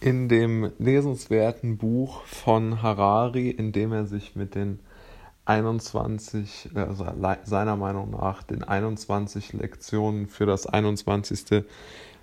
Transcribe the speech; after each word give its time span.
in 0.00 0.28
dem 0.28 0.72
lesenswerten 0.78 1.76
Buch 1.76 2.24
von 2.24 2.82
Harari, 2.82 3.50
in 3.50 3.72
dem 3.72 3.92
er 3.92 4.06
sich 4.06 4.34
mit 4.34 4.54
den 4.54 4.80
21, 5.44 6.70
also 6.74 7.06
seiner 7.44 7.76
Meinung 7.76 8.10
nach 8.10 8.42
den 8.42 8.64
21 8.64 9.52
Lektionen 9.52 10.28
für 10.28 10.46
das 10.46 10.66
21. 10.66 11.64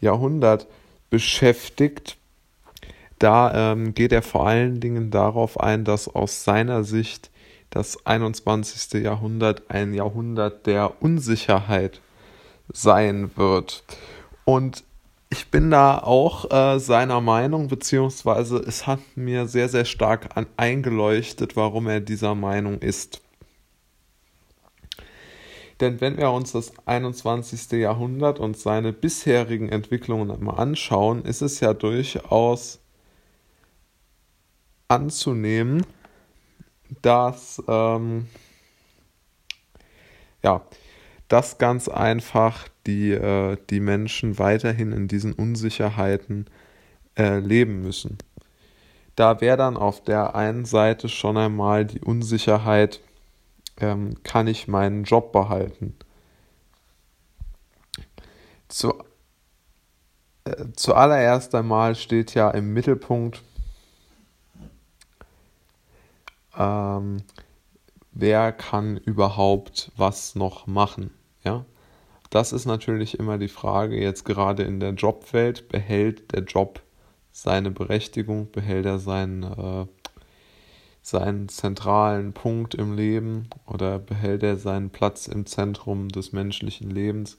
Jahrhundert 0.00 0.66
beschäftigt. 1.10 2.16
Da 3.18 3.72
ähm, 3.72 3.94
geht 3.94 4.12
er 4.12 4.22
vor 4.22 4.46
allen 4.48 4.80
Dingen 4.80 5.10
darauf 5.10 5.60
ein, 5.60 5.84
dass 5.84 6.08
aus 6.08 6.44
seiner 6.44 6.84
Sicht 6.84 7.30
das 7.68 8.04
21. 8.06 9.02
Jahrhundert 9.02 9.70
ein 9.70 9.94
Jahrhundert 9.94 10.66
der 10.66 11.02
Unsicherheit 11.02 12.00
sein 12.72 13.30
wird. 13.36 13.84
Und 14.44 14.84
ich 15.30 15.50
bin 15.50 15.70
da 15.70 15.98
auch 15.98 16.50
äh, 16.50 16.78
seiner 16.80 17.20
Meinung, 17.20 17.68
beziehungsweise 17.68 18.58
es 18.58 18.86
hat 18.88 19.00
mir 19.14 19.46
sehr, 19.46 19.68
sehr 19.68 19.84
stark 19.84 20.36
an, 20.36 20.46
eingeleuchtet, 20.56 21.56
warum 21.56 21.86
er 21.86 22.00
dieser 22.00 22.34
Meinung 22.34 22.80
ist. 22.80 23.22
Denn 25.78 26.00
wenn 26.00 26.18
wir 26.18 26.30
uns 26.32 26.52
das 26.52 26.72
21. 26.84 27.70
Jahrhundert 27.80 28.38
und 28.38 28.58
seine 28.58 28.92
bisherigen 28.92 29.68
Entwicklungen 29.68 30.30
einmal 30.30 30.58
anschauen, 30.58 31.24
ist 31.24 31.40
es 31.42 31.60
ja 31.60 31.74
durchaus 31.74 32.80
anzunehmen, 34.88 35.86
dass 37.02 37.62
ähm, 37.68 38.26
ja, 40.42 40.62
dass 41.28 41.58
ganz 41.58 41.88
einfach 41.88 42.68
die, 42.86 43.12
äh, 43.12 43.56
die 43.70 43.80
Menschen 43.80 44.38
weiterhin 44.38 44.92
in 44.92 45.08
diesen 45.08 45.32
Unsicherheiten 45.32 46.46
äh, 47.16 47.38
leben 47.38 47.82
müssen. 47.82 48.18
Da 49.16 49.40
wäre 49.40 49.56
dann 49.56 49.76
auf 49.76 50.02
der 50.02 50.34
einen 50.34 50.64
Seite 50.64 51.08
schon 51.08 51.36
einmal 51.36 51.84
die 51.84 52.00
Unsicherheit, 52.00 53.00
ähm, 53.78 54.14
kann 54.22 54.46
ich 54.46 54.68
meinen 54.68 55.04
Job 55.04 55.32
behalten? 55.32 55.94
Zu, 58.68 58.94
äh, 60.44 60.66
zuallererst 60.74 61.54
einmal 61.54 61.94
steht 61.96 62.34
ja 62.34 62.50
im 62.50 62.72
Mittelpunkt, 62.72 63.42
ähm, 66.56 67.22
wer 68.12 68.52
kann 68.52 68.96
überhaupt 68.96 69.92
was 69.96 70.34
noch 70.34 70.66
machen? 70.66 71.10
Ja, 71.42 71.64
das 72.30 72.52
ist 72.52 72.64
natürlich 72.64 73.18
immer 73.18 73.38
die 73.38 73.48
Frage, 73.48 74.00
jetzt 74.00 74.24
gerade 74.24 74.62
in 74.62 74.78
der 74.78 74.92
Jobwelt, 74.92 75.68
behält 75.68 76.32
der 76.32 76.44
Job 76.44 76.80
seine 77.32 77.72
Berechtigung, 77.72 78.50
behält 78.52 78.86
er 78.86 79.00
seinen, 79.00 79.42
äh, 79.42 79.86
seinen 81.02 81.48
zentralen 81.48 82.32
Punkt 82.32 82.74
im 82.74 82.94
Leben 82.94 83.48
oder 83.66 83.98
behält 83.98 84.44
er 84.44 84.56
seinen 84.56 84.90
Platz 84.90 85.26
im 85.26 85.44
Zentrum 85.46 86.08
des 86.08 86.32
menschlichen 86.32 86.90
Lebens? 86.90 87.38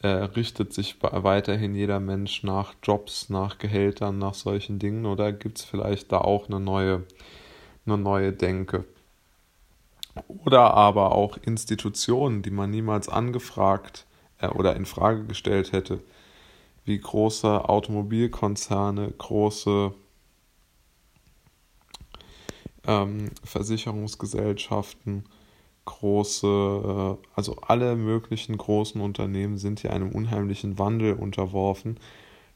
Äh, 0.00 0.08
richtet 0.08 0.72
sich 0.72 0.96
weiterhin 1.02 1.74
jeder 1.74 2.00
Mensch 2.00 2.42
nach 2.42 2.74
Jobs, 2.82 3.28
nach 3.28 3.58
Gehältern, 3.58 4.18
nach 4.18 4.34
solchen 4.34 4.78
Dingen 4.78 5.04
oder 5.06 5.32
gibt 5.32 5.58
es 5.58 5.64
vielleicht 5.64 6.12
da 6.12 6.18
auch 6.18 6.48
eine 6.48 6.60
neue, 6.60 7.04
eine 7.86 7.98
neue 7.98 8.32
Denke? 8.32 8.84
oder 10.28 10.74
aber 10.74 11.12
auch 11.12 11.36
Institutionen, 11.42 12.42
die 12.42 12.50
man 12.50 12.70
niemals 12.70 13.08
angefragt 13.08 14.05
äh, 14.38 14.48
oder 14.48 14.76
in 14.76 14.86
Frage 14.86 15.24
gestellt 15.24 15.72
hätte, 15.72 16.00
wie 16.84 16.98
große 16.98 17.68
Automobilkonzerne, 17.68 19.12
große 19.18 19.92
ähm, 22.86 23.30
Versicherungsgesellschaften, 23.44 25.24
große, 25.84 26.46
äh, 26.46 27.26
also 27.34 27.56
alle 27.62 27.96
möglichen 27.96 28.56
großen 28.56 29.00
Unternehmen 29.00 29.58
sind 29.58 29.82
ja 29.82 29.90
einem 29.90 30.12
unheimlichen 30.12 30.78
Wandel 30.78 31.14
unterworfen, 31.14 31.98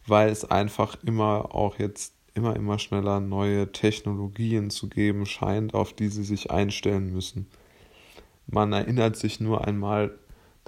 weil 0.07 0.29
es 0.31 0.45
einfach 0.45 0.97
immer 1.05 1.55
auch 1.55 1.79
jetzt 1.79 2.15
immer, 2.35 2.55
immer 2.55 2.79
schneller 2.79 3.21
neue 3.21 3.73
Technologien 3.73 4.71
zu 4.71 4.89
geben 4.89 5.27
scheint, 5.27 5.75
auf 5.75 5.93
die 5.93 6.09
sie 6.09 6.23
sich 6.23 6.51
einstellen 6.51 7.13
müssen. 7.13 7.47
Man 8.47 8.73
erinnert 8.73 9.17
sich 9.17 9.41
nur 9.41 9.67
einmal, 9.67 10.19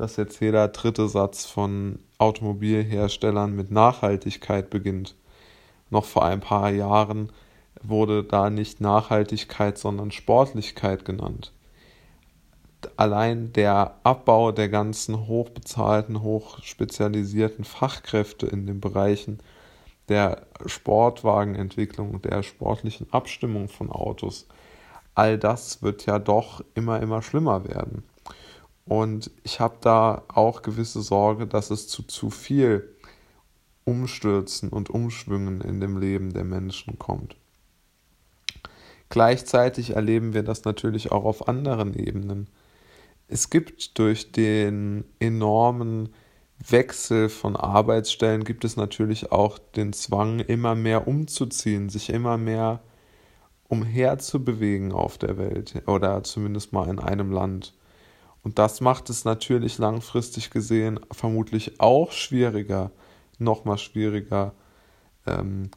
dass 0.03 0.17
jetzt 0.17 0.41
jeder 0.41 0.67
dritte 0.67 1.07
Satz 1.09 1.47
von 1.47 2.01
Automobilherstellern 2.19 3.55
mit 3.55 3.71
Nachhaltigkeit 3.71 4.69
beginnt. 4.69 5.15
Noch 5.91 6.07
vor 6.07 6.25
ein 6.25 6.41
paar 6.41 6.71
Jahren 6.71 7.31
wurde 7.85 8.25
da 8.25 8.51
nicht 8.51 8.81
Nachhaltigkeit, 8.81 9.79
sondern 9.79 10.11
Sportlichkeit 10.11 11.05
genannt. 11.05 11.53
Allein 12.97 13.53
der 13.53 13.95
Abbau 14.03 14.51
der 14.51 14.69
ganzen 14.69 15.29
hochbezahlten, 15.29 16.21
hochspezialisierten 16.21 17.65
Fachkräfte 17.65 18.49
in 18.49 18.67
den 18.67 18.81
Bereichen 18.81 19.39
der 20.09 20.49
Sportwagenentwicklung, 20.67 22.21
der 22.23 22.43
sportlichen 22.43 23.07
Abstimmung 23.13 23.69
von 23.69 23.89
Autos, 23.89 24.49
all 25.15 25.39
das 25.39 25.81
wird 25.81 26.07
ja 26.07 26.19
doch 26.19 26.65
immer, 26.75 27.01
immer 27.01 27.23
schlimmer 27.23 27.69
werden. 27.69 28.03
Und 28.85 29.31
ich 29.45 29.61
habe 29.61 29.77
da 29.81 30.25
auch 30.29 30.63
gewisse 30.63 31.03
Sorge, 31.03 31.47
dass 31.47 31.71
es 31.71 31.89
zu 31.89 32.03
zu 32.03 32.31
viel 32.31 32.97
Umstürzen 33.85 34.69
und 34.69 34.91
Umschwüngen 34.91 35.61
in 35.61 35.81
dem 35.81 35.99
Leben 35.99 36.33
der 36.33 36.45
Menschen 36.45 36.99
kommt. 36.99 37.37
Gleichzeitig 39.09 39.91
erleben 39.91 40.33
wir 40.33 40.43
das 40.43 40.65
natürlich 40.65 41.13
auch 41.13 41.25
auf 41.25 41.49
anderen 41.49 41.95
Ebenen. 41.95 42.49
Es 43.29 43.51
gibt 43.51 43.99
durch 43.99 44.33
den 44.33 45.05
enormen 45.19 46.11
Wechsel 46.59 47.29
von 47.29 47.57
Arbeitsstellen 47.57 48.45
gibt 48.45 48.65
es 48.65 48.77
natürlich 48.77 49.33
auch 49.33 49.59
den 49.59 49.93
Zwang, 49.93 50.41
immer 50.41 50.75
mehr 50.75 51.09
umzuziehen, 51.09 51.89
sich 51.89 52.11
immer 52.11 52.39
mehr 52.39 52.81
umherzubewegen 53.69 54.93
auf 54.93 55.19
der 55.19 55.39
Welt 55.39 55.83
oder 55.87 56.23
zumindest 56.23 56.73
mal 56.73 56.89
in 56.89 56.99
einem 56.99 57.33
Land. 57.33 57.75
Und 58.43 58.59
das 58.59 58.81
macht 58.81 59.09
es 59.11 59.25
natürlich 59.25 59.79
langfristig 59.79 60.51
gesehen 60.51 61.01
vermutlich 61.13 61.81
auch 61.81 62.13
schwieriger, 62.13 62.91
nochmal 63.39 63.79
schwieriger, 63.79 64.53
ähm, 65.27 65.71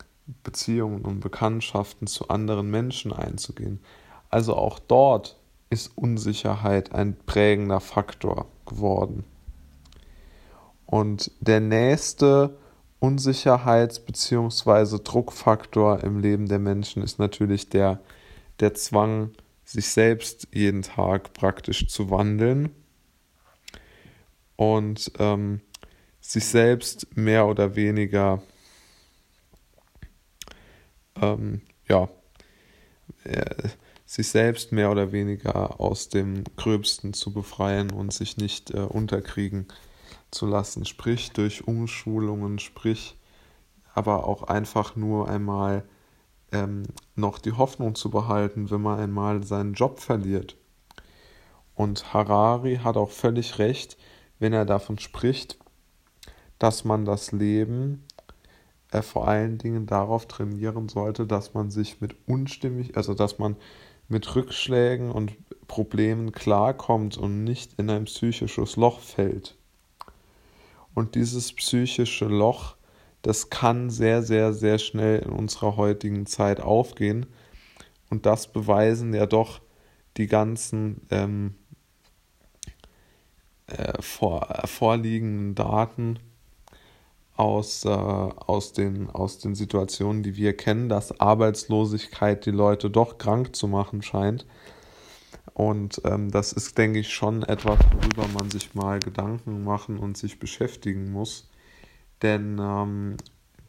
Beziehungen 0.43 1.05
und 1.05 1.19
Bekanntschaften 1.19 2.07
zu 2.07 2.29
anderen 2.29 2.69
Menschen 2.71 3.13
einzugehen. 3.13 3.79
Also 4.29 4.55
auch 4.55 4.79
dort 4.79 5.39
ist 5.69 5.95
Unsicherheit 5.95 6.93
ein 6.93 7.15
prägender 7.25 7.79
Faktor 7.79 8.47
geworden. 8.65 9.23
Und 10.85 11.31
der 11.39 11.59
nächste 11.59 12.57
Unsicherheits- 12.99 13.99
bzw. 13.99 14.99
Druckfaktor 15.03 16.03
im 16.03 16.19
Leben 16.19 16.47
der 16.47 16.59
Menschen 16.59 17.03
ist 17.03 17.19
natürlich 17.19 17.69
der, 17.69 17.99
der 18.59 18.73
Zwang, 18.73 19.31
sich 19.65 19.87
selbst 19.87 20.47
jeden 20.53 20.83
Tag 20.83 21.33
praktisch 21.33 21.87
zu 21.87 22.09
wandeln 22.09 22.69
und 24.55 25.11
ähm, 25.19 25.61
sich 26.21 26.45
selbst 26.45 27.17
mehr 27.17 27.47
oder 27.47 27.75
weniger 27.75 28.41
ähm, 31.21 31.61
ja, 31.87 32.09
äh, 33.23 33.69
sich 34.05 34.29
selbst 34.29 34.71
mehr 34.71 34.91
oder 34.91 35.11
weniger 35.11 35.79
aus 35.79 36.09
dem 36.09 36.43
Gröbsten 36.55 37.13
zu 37.13 37.33
befreien 37.33 37.91
und 37.91 38.13
sich 38.13 38.37
nicht 38.37 38.71
äh, 38.71 38.79
unterkriegen 38.79 39.67
zu 40.31 40.45
lassen, 40.45 40.85
sprich 40.85 41.31
durch 41.31 41.67
Umschulungen, 41.67 42.59
sprich 42.59 43.17
aber 43.93 44.27
auch 44.27 44.43
einfach 44.43 44.95
nur 44.95 45.29
einmal 45.29 45.83
ähm, 46.51 46.83
noch 47.15 47.39
die 47.39 47.53
Hoffnung 47.53 47.95
zu 47.95 48.09
behalten, 48.09 48.69
wenn 48.71 48.81
man 48.81 48.99
einmal 48.99 49.43
seinen 49.43 49.73
Job 49.73 49.99
verliert. 49.99 50.55
Und 51.75 52.13
Harari 52.13 52.77
hat 52.83 52.97
auch 52.97 53.11
völlig 53.11 53.59
recht, 53.59 53.97
wenn 54.39 54.53
er 54.53 54.65
davon 54.65 54.97
spricht, 54.99 55.57
dass 56.59 56.85
man 56.85 57.05
das 57.05 57.31
Leben 57.31 58.05
äh, 58.91 59.01
vor 59.01 59.27
allen 59.27 59.57
Dingen 59.57 59.85
darauf 59.85 60.27
trainieren 60.27 60.89
sollte, 60.89 61.27
dass 61.27 61.53
man 61.53 61.69
sich 61.69 62.01
mit 62.01 62.15
unstimmig, 62.27 62.95
also 62.95 63.13
dass 63.13 63.39
man 63.39 63.55
mit 64.07 64.35
Rückschlägen 64.35 65.11
und 65.11 65.33
Problemen 65.67 66.31
klarkommt 66.31 67.17
und 67.17 67.43
nicht 67.43 67.73
in 67.77 67.89
ein 67.89 68.05
psychisches 68.05 68.75
Loch 68.75 68.99
fällt. 68.99 69.55
Und 70.93 71.15
dieses 71.15 71.51
psychische 71.53 72.25
Loch, 72.25 72.74
das 73.25 73.49
kann 73.49 73.89
sehr, 73.89 74.21
sehr, 74.21 74.53
sehr 74.53 74.77
schnell 74.77 75.23
in 75.23 75.31
unserer 75.31 75.77
heutigen 75.77 76.27
Zeit 76.27 76.61
aufgehen. 76.61 77.25
Und 78.11 78.27
das 78.27 78.53
beweisen 78.53 79.15
ja 79.15 79.25
doch 79.25 79.61
die 80.17 80.27
ganzen 80.27 81.01
ähm, 81.09 81.55
äh, 83.65 83.99
vor, 83.99 84.47
vorliegenden 84.65 85.55
Daten 85.55 86.19
aus, 87.35 87.83
äh, 87.85 87.89
aus, 87.89 88.73
den, 88.73 89.09
aus 89.09 89.39
den 89.39 89.55
Situationen, 89.55 90.21
die 90.21 90.35
wir 90.35 90.55
kennen, 90.55 90.87
dass 90.87 91.19
Arbeitslosigkeit 91.19 92.45
die 92.45 92.51
Leute 92.51 92.91
doch 92.91 93.17
krank 93.17 93.55
zu 93.55 93.67
machen 93.67 94.03
scheint. 94.03 94.45
Und 95.55 95.99
ähm, 96.05 96.29
das 96.29 96.53
ist, 96.53 96.77
denke 96.77 96.99
ich, 96.99 97.11
schon 97.11 97.41
etwas, 97.41 97.79
worüber 97.91 98.27
man 98.37 98.51
sich 98.51 98.75
mal 98.75 98.99
Gedanken 98.99 99.63
machen 99.63 99.97
und 99.97 100.15
sich 100.15 100.37
beschäftigen 100.37 101.11
muss. 101.11 101.49
Denn 102.25 102.57
ähm, 102.59 103.17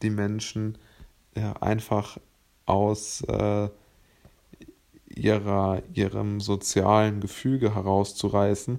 die 0.00 0.08
Menschen 0.08 0.78
ja, 1.36 1.52
einfach 1.60 2.16
aus 2.64 3.20
äh, 3.28 3.68
ihrer, 5.14 5.82
ihrem 5.92 6.40
sozialen 6.40 7.20
Gefüge 7.20 7.74
herauszureißen, 7.74 8.78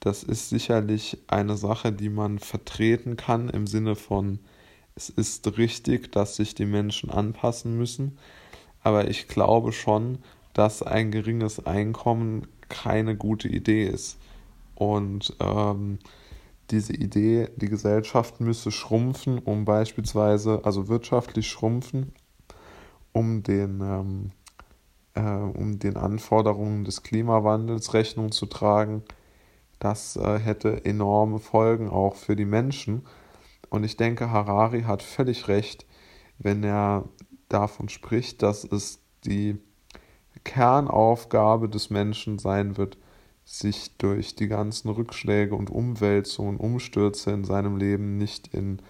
das 0.00 0.24
ist 0.24 0.50
sicherlich 0.50 1.16
eine 1.26 1.56
Sache, 1.56 1.90
die 1.90 2.10
man 2.10 2.38
vertreten 2.38 3.16
kann 3.16 3.48
im 3.48 3.66
Sinne 3.66 3.96
von, 3.96 4.40
es 4.94 5.08
ist 5.08 5.56
richtig, 5.56 6.12
dass 6.12 6.36
sich 6.36 6.54
die 6.54 6.66
Menschen 6.66 7.08
anpassen 7.08 7.78
müssen, 7.78 8.18
aber 8.82 9.08
ich 9.08 9.26
glaube 9.26 9.72
schon, 9.72 10.18
dass 10.52 10.82
ein 10.82 11.10
geringes 11.10 11.64
Einkommen 11.64 12.46
keine 12.68 13.16
gute 13.16 13.48
Idee 13.48 13.86
ist. 13.86 14.18
Und 14.74 15.34
ähm, 15.40 15.98
diese 16.70 16.94
Idee, 16.94 17.48
die 17.56 17.68
Gesellschaft 17.68 18.40
müsse 18.40 18.70
schrumpfen, 18.70 19.38
um 19.38 19.64
beispielsweise, 19.64 20.60
also 20.64 20.88
wirtschaftlich 20.88 21.48
schrumpfen, 21.48 22.12
um 23.12 23.42
den, 23.42 23.80
ähm, 23.80 24.30
äh, 25.14 25.20
um 25.20 25.78
den 25.78 25.96
Anforderungen 25.96 26.84
des 26.84 27.02
Klimawandels 27.02 27.94
Rechnung 27.94 28.32
zu 28.32 28.46
tragen, 28.46 29.02
das 29.78 30.16
äh, 30.16 30.38
hätte 30.38 30.84
enorme 30.84 31.38
Folgen 31.38 31.88
auch 31.90 32.16
für 32.16 32.36
die 32.36 32.46
Menschen. 32.46 33.06
Und 33.68 33.84
ich 33.84 33.96
denke, 33.96 34.30
Harari 34.30 34.82
hat 34.82 35.02
völlig 35.02 35.48
recht, 35.48 35.84
wenn 36.38 36.64
er 36.64 37.04
davon 37.48 37.88
spricht, 37.88 38.42
dass 38.42 38.64
es 38.64 39.00
die 39.24 39.58
Kernaufgabe 40.44 41.68
des 41.68 41.90
Menschen 41.90 42.38
sein 42.38 42.76
wird, 42.76 42.98
sich 43.44 43.96
durch 43.98 44.34
die 44.34 44.48
ganzen 44.48 44.88
Rückschläge 44.88 45.54
und 45.54 45.70
Umwälzungen, 45.70 46.56
Umstürze 46.56 47.30
in 47.30 47.44
seinem 47.44 47.76
Leben 47.76 48.16
nicht 48.16 48.48
in 48.54 48.80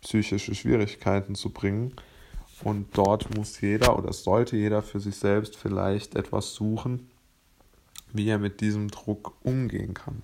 psychische 0.00 0.54
Schwierigkeiten 0.54 1.34
zu 1.34 1.50
bringen. 1.50 1.94
Und 2.62 2.96
dort 2.96 3.34
muss 3.36 3.60
jeder 3.60 3.98
oder 3.98 4.12
sollte 4.12 4.56
jeder 4.56 4.82
für 4.82 5.00
sich 5.00 5.16
selbst 5.16 5.56
vielleicht 5.56 6.14
etwas 6.14 6.54
suchen, 6.54 7.10
wie 8.12 8.28
er 8.28 8.38
mit 8.38 8.60
diesem 8.60 8.88
Druck 8.88 9.34
umgehen 9.42 9.94
kann. 9.94 10.22